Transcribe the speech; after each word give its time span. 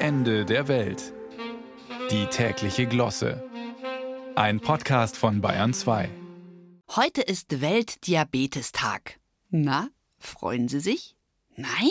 Ende 0.00 0.44
der 0.44 0.68
Welt. 0.68 1.12
Die 2.12 2.26
tägliche 2.26 2.86
Glosse. 2.86 3.42
Ein 4.36 4.60
Podcast 4.60 5.16
von 5.16 5.40
Bayern 5.40 5.74
2. 5.74 6.08
Heute 6.94 7.20
ist 7.20 7.60
Weltdiabetestag. 7.60 9.18
Na, 9.50 9.88
freuen 10.16 10.68
Sie 10.68 10.78
sich? 10.78 11.16
Nein? 11.56 11.90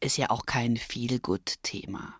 Ist 0.00 0.16
ja 0.16 0.30
auch 0.30 0.44
kein 0.44 0.76
Feelgood-Thema. 0.76 2.16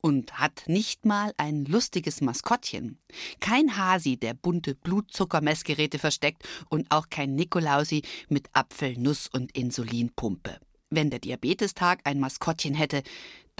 Und 0.00 0.38
hat 0.38 0.62
nicht 0.66 1.04
mal 1.04 1.34
ein 1.36 1.64
lustiges 1.64 2.20
Maskottchen. 2.20 2.98
Kein 3.40 3.76
Hasi, 3.76 4.16
der 4.16 4.34
bunte 4.34 4.76
Blutzuckermessgeräte 4.76 5.98
versteckt 5.98 6.48
und 6.68 6.86
auch 6.90 7.10
kein 7.10 7.34
Nikolausi 7.34 8.02
mit 8.28 8.48
Apfel, 8.52 8.96
Nuss 8.96 9.26
und 9.26 9.56
Insulinpumpe. 9.56 10.60
Wenn 10.92 11.10
der 11.10 11.20
Diabetestag 11.20 12.00
ein 12.04 12.18
Maskottchen 12.18 12.74
hätte, 12.74 13.04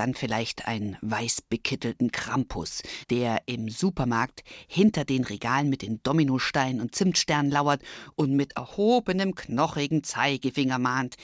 dann 0.00 0.14
vielleicht 0.14 0.66
einen 0.66 0.96
weiß 1.02 1.42
bekittelten 1.42 2.10
Krampus, 2.10 2.82
der 3.10 3.42
im 3.44 3.68
Supermarkt 3.68 4.42
hinter 4.66 5.04
den 5.04 5.24
Regalen 5.24 5.68
mit 5.68 5.82
den 5.82 6.02
Dominosteinen 6.02 6.80
und 6.80 6.94
Zimtsternen 6.94 7.52
lauert 7.52 7.82
und 8.16 8.32
mit 8.32 8.56
erhobenem 8.56 9.34
knochigen 9.34 10.02
Zeigefinger 10.02 10.78
mahnt. 10.78 11.16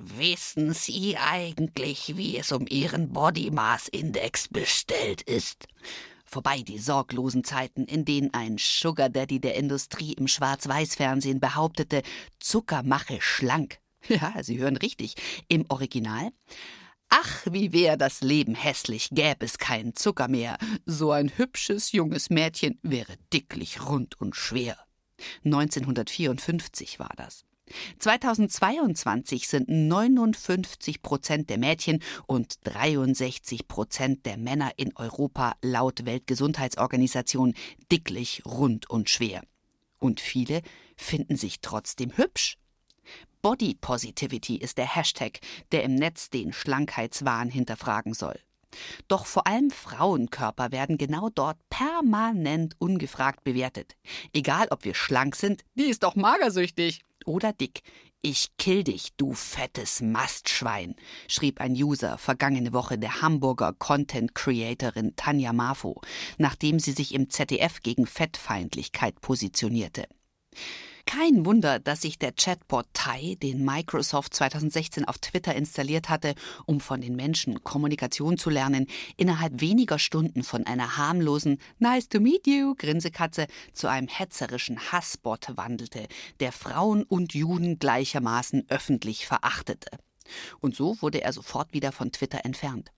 Wissen 0.00 0.74
Sie 0.74 1.16
eigentlich, 1.16 2.16
wie 2.16 2.36
es 2.36 2.50
um 2.50 2.66
Ihren 2.68 3.12
Body 3.12 3.52
Mass 3.52 3.86
Index 3.86 4.48
bestellt 4.48 5.22
ist? 5.22 5.68
Vorbei 6.24 6.62
die 6.62 6.80
sorglosen 6.80 7.44
Zeiten, 7.44 7.84
in 7.84 8.04
denen 8.04 8.34
ein 8.34 8.56
Sugar 8.58 9.10
Daddy 9.10 9.38
der 9.38 9.54
Industrie 9.54 10.14
im 10.14 10.26
Schwarz-Weiß-Fernsehen 10.26 11.38
behauptete, 11.38 12.02
Zucker 12.40 12.82
mache 12.82 13.18
schlank. 13.20 13.78
Ja, 14.08 14.34
Sie 14.42 14.58
hören 14.58 14.76
richtig. 14.76 15.14
Im 15.46 15.66
Original. 15.68 16.30
Ach, 17.16 17.46
wie 17.48 17.72
wär 17.72 17.96
das 17.96 18.22
Leben 18.22 18.56
hässlich, 18.56 19.08
gäbe 19.12 19.44
es 19.44 19.58
keinen 19.58 19.94
Zucker 19.94 20.26
mehr. 20.26 20.58
So 20.84 21.12
ein 21.12 21.30
hübsches 21.36 21.92
junges 21.92 22.28
Mädchen 22.28 22.80
wäre 22.82 23.14
dicklich, 23.32 23.86
rund 23.86 24.20
und 24.20 24.34
schwer. 24.34 24.76
1954 25.44 26.98
war 26.98 27.12
das. 27.16 27.44
2022 28.00 29.46
sind 29.46 29.68
59 29.68 31.02
Prozent 31.02 31.50
der 31.50 31.58
Mädchen 31.58 32.02
und 32.26 32.56
63 32.64 33.68
Prozent 33.68 34.26
der 34.26 34.36
Männer 34.36 34.72
in 34.76 34.90
Europa 34.96 35.54
laut 35.62 36.06
Weltgesundheitsorganisation 36.06 37.54
dicklich, 37.92 38.42
rund 38.44 38.90
und 38.90 39.08
schwer. 39.08 39.42
Und 40.00 40.18
viele 40.18 40.62
finden 40.96 41.36
sich 41.36 41.60
trotzdem 41.60 42.16
hübsch. 42.16 42.58
Body 43.44 43.76
Positivity 43.78 44.56
ist 44.56 44.78
der 44.78 44.96
Hashtag, 44.96 45.38
der 45.70 45.82
im 45.82 45.96
Netz 45.96 46.30
den 46.30 46.54
Schlankheitswahn 46.54 47.50
hinterfragen 47.50 48.14
soll. 48.14 48.40
Doch 49.06 49.26
vor 49.26 49.46
allem 49.46 49.70
Frauenkörper 49.70 50.72
werden 50.72 50.96
genau 50.96 51.28
dort 51.28 51.58
permanent 51.68 52.74
ungefragt 52.78 53.44
bewertet. 53.44 53.96
Egal, 54.32 54.68
ob 54.70 54.86
wir 54.86 54.94
schlank 54.94 55.36
sind, 55.36 55.62
die 55.74 55.90
ist 55.90 56.04
doch 56.04 56.16
magersüchtig, 56.16 57.02
oder 57.26 57.52
dick. 57.52 57.82
Ich 58.22 58.56
kill 58.56 58.82
dich, 58.82 59.10
du 59.18 59.34
fettes 59.34 60.00
Mastschwein, 60.00 60.94
schrieb 61.28 61.60
ein 61.60 61.74
User 61.74 62.16
vergangene 62.16 62.72
Woche 62.72 62.96
der 62.96 63.20
Hamburger 63.20 63.74
Content 63.74 64.34
Creatorin 64.34 65.16
Tanja 65.16 65.52
Marfo, 65.52 66.00
nachdem 66.38 66.78
sie 66.78 66.92
sich 66.92 67.12
im 67.12 67.28
ZDF 67.28 67.82
gegen 67.82 68.06
Fettfeindlichkeit 68.06 69.20
positionierte. 69.20 70.06
Kein 71.06 71.44
Wunder, 71.44 71.78
dass 71.78 72.02
sich 72.02 72.18
der 72.18 72.32
Chatbot 72.32 72.86
Tai, 72.94 73.36
den 73.42 73.64
Microsoft 73.64 74.34
2016 74.34 75.04
auf 75.04 75.18
Twitter 75.18 75.54
installiert 75.54 76.08
hatte, 76.08 76.34
um 76.64 76.80
von 76.80 77.00
den 77.00 77.14
Menschen 77.14 77.62
Kommunikation 77.62 78.38
zu 78.38 78.48
lernen, 78.48 78.86
innerhalb 79.16 79.60
weniger 79.60 79.98
Stunden 79.98 80.42
von 80.42 80.66
einer 80.66 80.96
harmlosen 80.96 81.58
Nice 81.78 82.08
to 82.08 82.20
meet 82.20 82.46
you 82.46 82.74
Grinsekatze 82.76 83.46
zu 83.72 83.88
einem 83.88 84.08
hetzerischen 84.08 84.78
Hassbot 84.92 85.56
wandelte, 85.56 86.06
der 86.40 86.52
Frauen 86.52 87.02
und 87.02 87.34
Juden 87.34 87.78
gleichermaßen 87.78 88.64
öffentlich 88.68 89.26
verachtete. 89.26 89.90
Und 90.60 90.74
so 90.74 91.00
wurde 91.02 91.22
er 91.22 91.32
sofort 91.32 91.74
wieder 91.74 91.92
von 91.92 92.12
Twitter 92.12 92.44
entfernt. 92.44 92.92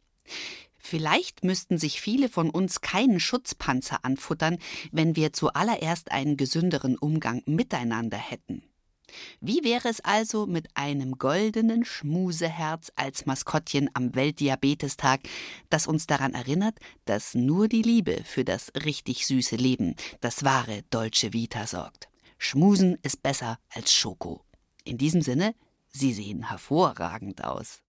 Vielleicht 0.89 1.43
müssten 1.43 1.79
sich 1.79 2.01
viele 2.01 2.29
von 2.29 2.49
uns 2.49 2.81
keinen 2.81 3.19
Schutzpanzer 3.19 4.05
anfuttern, 4.05 4.59
wenn 4.93 5.17
wir 5.17 5.33
zuallererst 5.33 6.13
einen 6.13 6.37
gesünderen 6.37 6.97
Umgang 6.97 7.43
miteinander 7.45 8.19
hätten. 8.19 8.63
Wie 9.41 9.65
wäre 9.65 9.89
es 9.89 10.01
also 10.01 10.47
mit 10.47 10.69
einem 10.75 11.19
goldenen 11.19 11.85
Schmuseherz 11.85 12.93
als 12.95 13.27
Maskottchen 13.27 13.91
am 13.95 14.15
Weltdiabetestag, 14.15 15.23
das 15.71 15.89
uns 15.89 16.07
daran 16.07 16.35
erinnert, 16.35 16.79
dass 17.05 17.35
nur 17.35 17.67
die 17.67 17.83
Liebe 17.83 18.23
für 18.25 18.45
das 18.45 18.71
richtig 18.85 19.27
süße 19.27 19.57
Leben, 19.57 19.97
das 20.21 20.45
wahre 20.45 20.85
Dolce 20.91 21.33
Vita 21.33 21.67
sorgt. 21.67 22.09
Schmusen 22.39 22.97
ist 23.03 23.25
besser 23.25 23.59
als 23.71 23.93
Schoko. 23.93 24.45
In 24.85 24.99
diesem 24.99 25.21
Sinne, 25.21 25.57
Sie 25.89 26.13
sehen 26.13 26.49
hervorragend 26.49 27.43
aus. 27.43 27.83